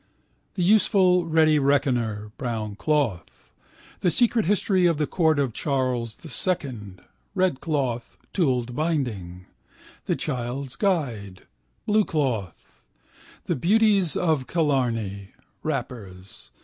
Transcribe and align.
The 0.55 0.63
Useful 0.63 1.27
Ready 1.27 1.59
Reckoner 1.59 2.31
(brown 2.39 2.73
cloth). 2.73 3.51
The 3.99 4.09
Secret 4.09 4.45
History 4.45 4.87
of 4.87 4.97
the 4.97 5.05
Court 5.05 5.37
of 5.37 5.53
Charles 5.53 6.17
II 6.25 6.95
(red 7.35 7.59
cloth, 7.61 8.17
tooled 8.33 8.75
binding). 8.75 9.45
The 10.05 10.15
Child's 10.15 10.75
Guide 10.75 11.43
(blue 11.85 12.03
cloth). 12.05 12.83
The 13.45 13.55
Beauties 13.55 14.15
of 14.15 14.47
Killarney 14.47 15.35
(wrappers). 15.61 16.49